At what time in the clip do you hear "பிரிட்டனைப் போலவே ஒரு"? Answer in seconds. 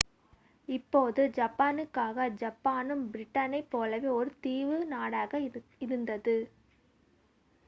3.11-4.33